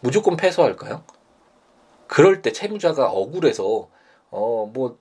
[0.00, 1.02] 무조건 패소할까요?
[2.06, 3.88] 그럴 때 채무자가 억울해서
[4.30, 4.98] 어 뭐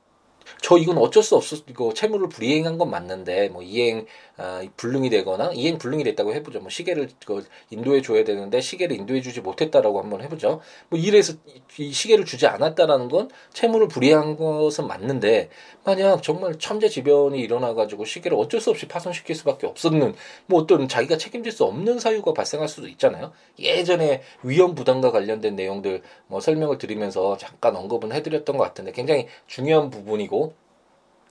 [0.61, 1.57] 저 이건 어쩔 수 없어.
[1.67, 4.05] 이거 채무를 불이행한 건 맞는데 뭐 이행
[4.41, 6.61] 아, 불능이 되거나 이행 불능이 됐다고 해보죠.
[6.61, 10.61] 뭐 시계를 그 인도해 줘야 되는데 시계를 인도해 주지 못했다라고 한번 해보죠.
[10.87, 11.33] 뭐 이래서
[11.77, 15.49] 이 시계를 주지 않았다라는 건 채무를 불이한 것은 맞는데
[15.83, 21.51] 만약 정말 천재지변이 일어나가지고 시계를 어쩔 수 없이 파손시킬 수밖에 없었는 뭐 어떤 자기가 책임질
[21.51, 23.33] 수 없는 사유가 발생할 수도 있잖아요.
[23.59, 29.89] 예전에 위험 부담과 관련된 내용들 뭐 설명을 드리면서 잠깐 언급은 해드렸던 것 같은데 굉장히 중요한
[29.89, 30.53] 부분이고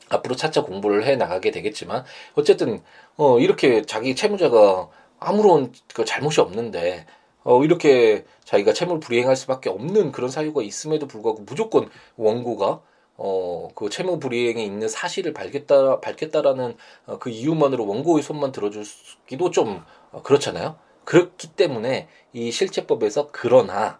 [0.09, 2.83] 앞으로 차차 공부를 해 나가게 되겠지만 어쨌든
[3.17, 7.07] 어 이렇게 자기 채무자가 아무런 그 잘못이 없는데
[7.45, 12.81] 어 이렇게 자기가 채무를 불이행할 수밖에 없는 그런 사유가 있음에도 불구하고 무조건 원고가
[13.21, 19.83] 어, 그 채무 불이행에 있는 사실을 밝혔다, 밝혔다라는 어, 그 이유만으로 원고의 손만 들어주기도 좀
[20.13, 20.79] 어, 그렇잖아요.
[21.05, 23.99] 그렇기 때문에 이 실체법에서 그러나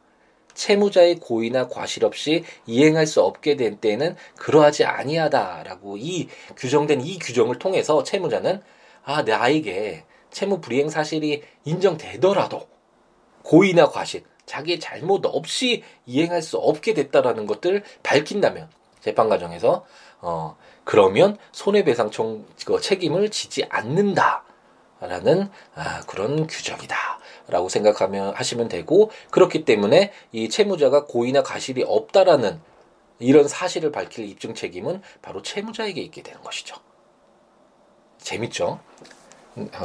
[0.59, 7.59] 채무자의 고의나 과실 없이 이행할 수 없게 된 때에는 그러하지 아니하다라고 이 규정된 이 규정을
[7.61, 8.61] 통해서 채무자는
[9.05, 12.69] 아 나에게 채무 불이행 사실이 인정되더라도
[13.45, 18.69] 고의나 과실 자기의 잘못 없이 이행할 수 없게 됐다라는 것들 밝힌다면
[19.01, 19.87] 재판 과정에서
[20.21, 27.18] 어 그러면 손해배상 총그 책임을 지지 않는다라는 아 그런 규정이다.
[27.49, 32.61] 라고 생각하면 하시면 되고 그렇기 때문에 이 채무자가 고의나 가실이 없다라는
[33.21, 36.77] 이런 사실을 밝힐 입증 책임은 바로 채무자에게 있게 되는 것이죠.
[38.19, 38.81] 재밌죠?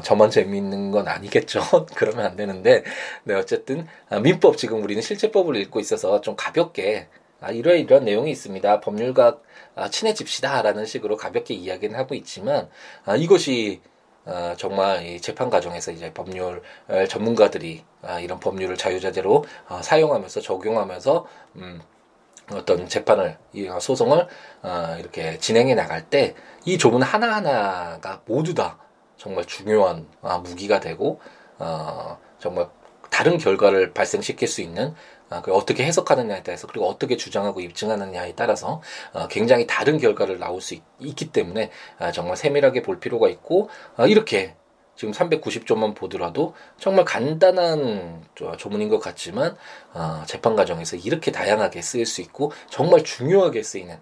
[0.04, 1.62] 저만 재미있는 건 아니겠죠.
[1.96, 2.84] 그러면 안 되는데,
[3.24, 7.08] 네, 어쨌든, 아, 민법, 지금 우리는 실체법을 읽고 있어서 좀 가볍게,
[7.40, 8.80] 아, 이러 이런 내용이 있습니다.
[8.82, 9.40] 법률과
[9.76, 12.70] 아, 친해집시다 라는 식으로 가볍게 이야기는 하고 있지만,
[13.06, 13.82] 아, 이것이
[14.26, 16.62] 어, 정말 이 재판 과정에서 이제 법률
[17.10, 21.82] 전문가들이 아, 이런 법률을 자유자재로 어, 사용하면서 적용하면서 음,
[22.52, 24.28] 어떤 재판을 이 소송을
[24.64, 28.78] 어, 이렇게 진행해 나갈 때 이 조문 하나 하나가 모두 다
[29.18, 31.20] 정말 중요한 아, 무기가 되고
[31.60, 32.68] 어, 정말
[33.10, 34.96] 다른 결과를 발생시킬 수 있는
[35.34, 38.82] 아, 그 어떻게 해석하느냐에 따라서 그리고 어떻게 주장하고 입증하느냐에 따라서
[39.14, 40.84] 어, 굉장히 다른 결과를 나올 수 있,
[41.16, 44.56] 기 때문에 아, 정말 세밀하게 볼 필요가 있고 아, 이렇게
[44.96, 48.24] 지금 390조만 보더라도 정말 간단한
[48.58, 49.56] 조문인 것 같지만
[49.94, 53.98] 어, 재판 과정에서 이렇게 다양하게 쓰일 수 있고 정말 중요하게 쓰이는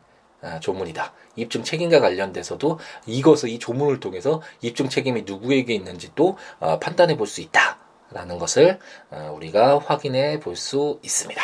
[0.60, 1.14] 조문이다.
[1.36, 7.28] 입증 책임과 관련돼서도 이것을 이 조문을 통해서 입증 책임이 누구에게 있는지 또 어, 판단해 볼
[7.28, 7.81] 수 있다.
[8.12, 11.42] 라는 것을 어, 우리가 확인해 볼 수 있습니다.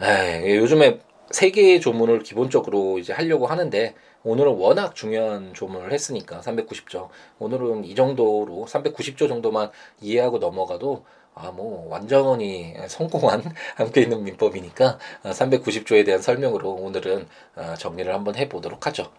[0.00, 7.08] 에이, 요즘에 세 개의 조문을 기본적으로 이제 하려고 하는데 오늘은 워낙 중요한 조문을 했으니까 390조
[7.38, 11.04] 오늘은 이 정도로 390조 정도만 이해하고 넘어가도
[11.36, 13.42] 아 뭐 완전히 성공한
[13.74, 17.26] 함께 있는 민법이니까 390조에 어, 대한 설명으로 오늘은
[17.56, 19.10] 어, 정리를 한번 해보도록 하죠.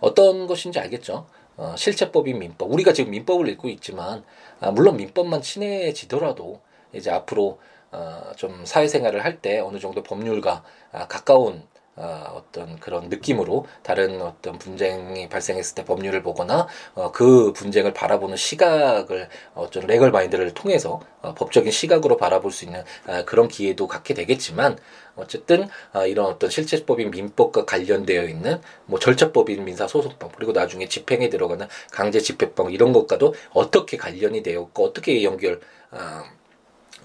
[0.00, 1.26] 어떤 것인지 알겠죠?
[1.56, 2.72] 어, 실체법인 민법.
[2.72, 4.24] 우리가 지금 민법을 읽고 있지만,
[4.60, 6.60] 아, 물론 민법만 친해지더라도,
[6.92, 7.58] 이제 앞으로,
[7.92, 11.62] 어, 좀 사회생활을 할 때 어느 정도 법률과 아, 가까운
[11.94, 18.36] 어, 어떤 그런 느낌으로 다른 어떤 분쟁이 발생했을 때 법률을 보거나 어, 그 분쟁을 바라보는
[18.36, 24.14] 시각을 어떤 레걸 마인드를 통해서 어, 법적인 시각으로 바라볼 수 있는 어, 그런 기회도 갖게
[24.14, 24.78] 되겠지만
[25.16, 31.68] 어쨌든 어, 이런 어떤 실체법인 민법과 관련되어 있는 뭐 절차법인 민사소송법 그리고 나중에 집행에 들어가는
[31.90, 35.98] 강제집행법 이런 것과도 어떻게 관련이 되었고 어떻게 연결 어,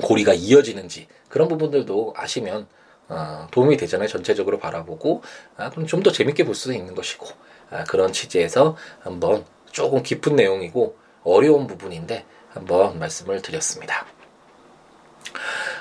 [0.01, 2.67] 고리가 이어지는지 그런 부분들도 아시면
[3.09, 4.07] 어, 도움이 되잖아요.
[4.07, 5.21] 전체적으로 바라보고
[5.57, 7.25] 아, 그럼 좀 더 재밌게 볼 수도 있는 것이고
[7.71, 14.05] 아, 그런 취지에서 한번 조금 깊은 내용이고 어려운 부분인데 한번 말씀을 드렸습니다.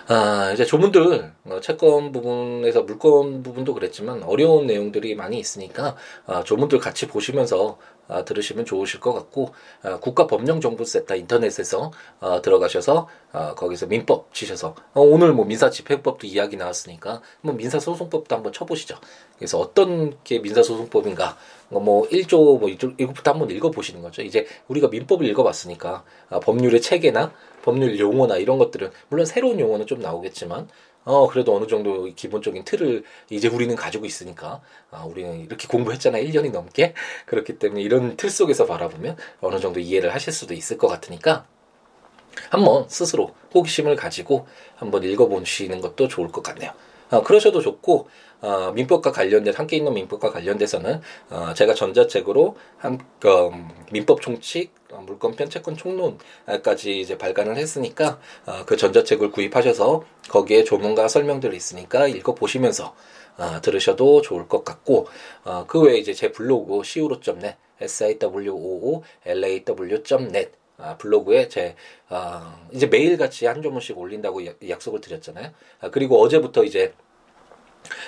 [0.08, 6.78] 아, 이제 조문들, 어, 채권 부분에서 물건 부분도 그랬지만 어려운 내용들이 많이 있으니까 아, 조문들
[6.78, 14.32] 같이 보시면서 아, 들으시면 좋으실 것 같고 아, 국가법령정보센터 인터넷에서 아, 들어가셔서 아, 거기서 민법
[14.32, 18.96] 치셔서 어, 오늘 뭐 민사집행법도 이야기 나왔으니까 뭐 민사소송법도 한번 쳐보시죠.
[19.36, 21.36] 그래서 어떤 게 민사소송법인가
[21.68, 24.22] 뭐 1조 뭐 이것부터 한번 읽어보시는 거죠.
[24.22, 30.00] 이제 우리가 민법을 읽어봤으니까 아, 법률의 체계나 법률 용어나 이런 것들은 물론 새로운 용어는 좀
[30.00, 30.68] 나오겠지만
[31.06, 36.50] 어 그래도 어느 정도 기본적인 틀을 이제 우리는 가지고 있으니까 아 우리는 이렇게 공부했잖아 1년이
[36.50, 36.94] 넘게
[37.26, 41.46] 그렇기 때문에 이런 틀 속에서 바라보면 어느 정도 이해를 하실 수도 있을 것 같으니까
[42.50, 46.72] 한번 스스로 호기심을 가지고 한번 읽어보시는 것도 좋을 것 같네요.
[47.10, 48.08] 어, 그러셔도 좋고
[48.40, 53.50] 어, 민법과 관련된 함께 있는 민법과 관련돼서는 어, 제가 전자책으로 한 그,
[53.92, 61.08] 민법 총칙 어, 물권편 채권 총론까지 이제 발간을 했으니까 어, 그 전자책을 구입하셔서 거기에 조문과
[61.08, 62.94] 설명들이 있으니까 읽어 보시면서
[63.38, 65.08] 어, 들으셔도 좋을 것 같고
[65.44, 69.06] 어, 그 외에 이제 제 블로그 siwo.net siwo.law.net
[70.78, 71.74] 아, 블로그에 제
[72.08, 75.50] 아, 이제 매일 같이 한 조문씩 올린다고 약속을 드렸잖아요.
[75.80, 76.92] 아, 그리고 어제부터 이제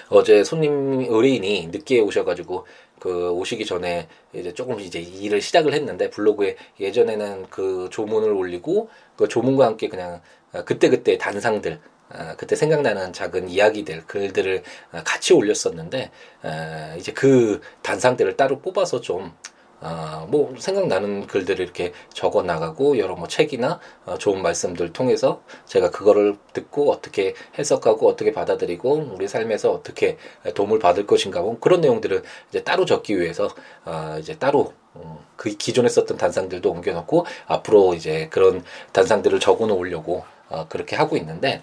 [0.08, 2.66] 어제 손님 의뢰인이 늦게 오셔가지고
[2.98, 9.28] 그 오시기 전에 이제 조금 이제 일을 시작을 했는데 블로그에 예전에는 그 조문을 올리고 그
[9.28, 10.20] 조문과 함께 그냥
[10.64, 14.62] 그때 그때 단상들 아, 그때 생각나는 작은 이야기들 글들을
[15.04, 16.10] 같이 올렸었는데
[16.42, 19.32] 아, 이제 그 단상들을 따로 뽑아서 좀
[19.80, 25.90] 아, 뭐 생각나는 글들을 이렇게 적어 나가고 여러 뭐 책이나 어, 좋은 말씀들 통해서 제가
[25.90, 30.16] 그거를 듣고 어떻게 해석하고 어떻게 받아들이고 우리 삶에서 어떻게
[30.54, 33.48] 도움을 받을 것인가 뭐 그런 내용들을 이제 따로 적기 위해서
[33.84, 39.66] 아, 이제 따로 어, 그 기존에 썼던 단상들도 옮겨 놓고 앞으로 이제 그런 단상들을 적어
[39.66, 41.62] 놓으려고 어, 그렇게 하고 있는데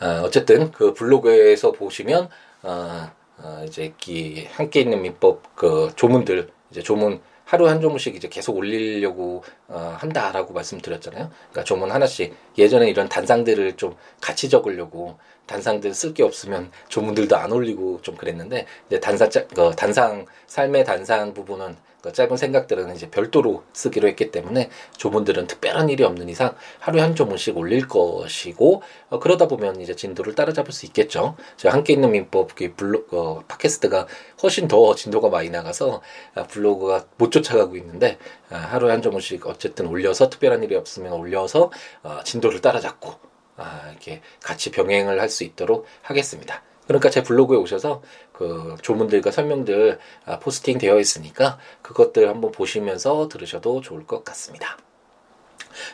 [0.00, 2.28] 어, 어쨌든 그 블로그에서 보시면
[2.62, 8.28] 어, 어, 이제 기 함께 있는 민법 그 조문들 이제 조문 하루 한 조문씩 이제
[8.28, 11.30] 계속 올리려고 어, 한다라고 말씀드렸잖아요.
[11.50, 17.50] 그러니까 조문 하나씩 예전에 이런 단상들을 좀 같이 적으려고 단상들 쓸 게 없으면 조문들도 안
[17.50, 23.64] 올리고 좀 그랬는데 이제 단상 그 단상 삶의 단상 부분은 그 짧은 생각들은 이제 별도로
[23.72, 29.48] 쓰기로 했기 때문에 조문들은 특별한 일이 없는 이상 하루에 한 조문씩 올릴 것이고 어, 그러다
[29.48, 31.36] 보면 이제 진도를 따라잡을 수 있겠죠.
[31.56, 34.06] 제가 함께 있는 민법 그 블로 어, 팟캐스트가
[34.42, 36.02] 훨씬 더 진도가 많이 나가서
[36.34, 38.18] 아, 블로그가 못 쫓아가고 있는데
[38.50, 41.72] 아, 하루에 한 조문씩 어쨌든 올려서 특별한 일이 없으면 올려서
[42.04, 43.12] 어, 진도를 따라잡고
[43.56, 46.62] 아, 이렇게 같이 병행을 할 수 있도록 하겠습니다.
[46.88, 53.82] 그러니까 제 블로그에 오셔서 그 조문들과 설명들 아, 포스팅 되어 있으니까 그것들 한번 보시면서 들으셔도
[53.82, 54.78] 좋을 것 같습니다.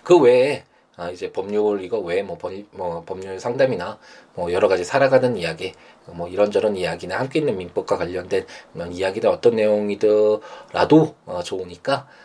[0.05, 0.65] 그 외에
[0.97, 3.99] 아, 이제 법률 이거 외에 뭐, 법, 뭐 법률 상담이나
[4.35, 5.75] 뭐 여러 가지 살아가는 이야기
[6.07, 8.47] 뭐 이런저런 이야기나 함께 있는 민법과 관련된
[8.93, 12.24] 이야기나 어떤 내용이더라도 어, 좋으니까 어,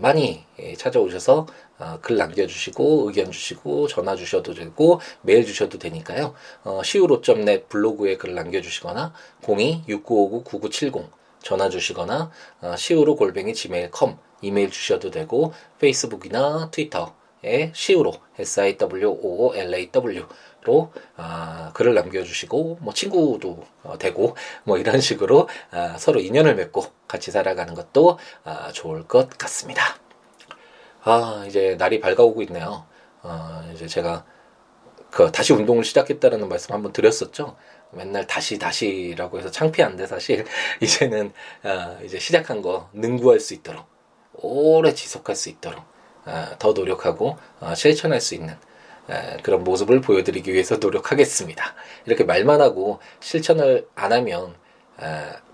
[0.00, 1.46] 많이 예, 찾아오셔서
[1.78, 6.34] 어, 글 남겨주시고 의견 주시고 전화 주셔도 되고 메일 주셔도 되니까요.
[6.64, 11.08] 어, siwo.net 블로그에 글 남겨주시거나 02-6959-9970
[11.42, 12.30] 전화 주시거나
[12.60, 20.26] 어, siwo 골뱅이 gmail.com 이메일 주셔도 되고 페이스북이나 트위터에 siwo s-i-w-o-o-l-a-w 로
[21.16, 27.30] 아, 글을 남겨주시고 뭐 친구도 어, 되고 뭐 이런 식으로 아, 서로 인연을 맺고 같이
[27.30, 29.82] 살아가는 것도 아, 좋을 것 같습니다.
[31.02, 32.84] 아 이제 날이 밝아오고 있네요.
[33.22, 34.24] 어, 이제 제가
[35.10, 37.56] 그 다시 운동을 시작했다라는 말씀 한번 드렸었죠.
[37.92, 40.44] 맨날 다시 다시라고 해서 창피한데 사실
[40.80, 41.32] 이제는
[41.62, 43.86] 아, 이제 시작한 거 능구할 수 있도록
[44.34, 45.82] 오래 지속할 수 있도록
[46.24, 48.56] 아, 더 노력하고 아, 실천할 수 있는
[49.42, 51.74] 그런 모습을 보여드리기 위해서 노력하겠습니다.
[52.06, 54.54] 이렇게 말만 하고 실천을 안 하면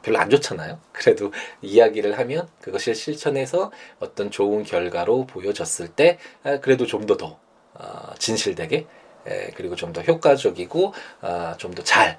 [0.02, 0.78] 별로 안 좋잖아요.
[0.92, 1.32] 그래도
[1.62, 6.18] 이야기를 하면 그것을 실천해서 어떤 좋은 결과로 보여졌을 때
[6.62, 7.40] 그래도 좀 더더 더,
[7.74, 8.86] 어, 진실되게
[9.56, 12.18] 그리고 좀 더 효과적이고 어, 좀더 잘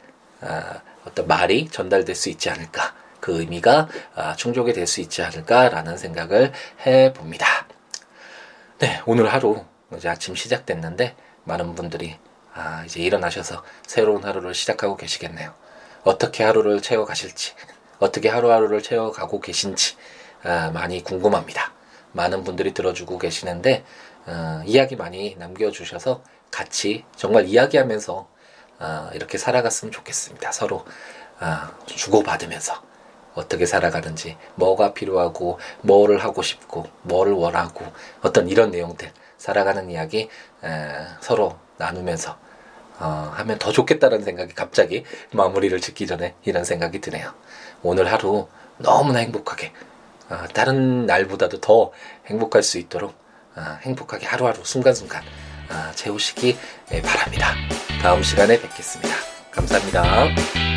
[1.06, 6.52] 어떤 말이 전달될 수 있지 않을까 그 의미가 아, 충족이 될 수 있지 않을까라는 생각을
[6.86, 7.68] 해봅니다.
[8.80, 9.64] 네 오늘 하루
[9.96, 11.16] 이제 아침 시작됐는데
[11.48, 12.18] 많은 분들이
[12.54, 15.54] 아, 이제 일어나셔서 새로운 하루를 시작하고 계시겠네요.
[16.04, 17.54] 어떻게 하루를 채워 가실지,
[18.00, 19.96] 어떻게 하루하루를 채워 가고 계신지
[20.44, 21.74] 아, 많이 궁금합니다.
[22.12, 23.84] 많은 분들이 들어주고 계시는데
[24.26, 26.22] 어, 이야기 많이 남겨주셔서
[26.52, 28.28] 같이 정말 이야기하면서
[28.80, 30.52] 어, 이렇게 살아갔으면 좋겠습니다.
[30.52, 30.86] 서로
[31.40, 32.82] 어, 주고받으면서
[33.36, 37.86] 어떻게 살아가는지, 뭐가 필요하고, 뭐를 하고 싶고, 뭐를 원하고,
[38.24, 40.28] 어떤 이런 내용들 살아가는 이야기 에,
[41.22, 42.38] 서로 나누면서
[43.00, 47.34] 어, 하면 더 좋겠다는 생각이 갑자기 마무리를 짓기 전에 이런 생각이 드네요.
[47.84, 48.48] 오늘 하루
[48.78, 49.72] 너무나 행복하게
[50.30, 51.92] 어, 다른 날보다도 더
[52.26, 53.14] 행복할 수 있도록
[53.56, 55.24] 어, 행복하게 하루하루 순간순간
[55.70, 56.58] 어, 채우시기
[57.04, 57.54] 바랍니다.
[58.02, 59.14] 다음 시간에 뵙겠습니다.
[59.52, 60.77] 감사합니다.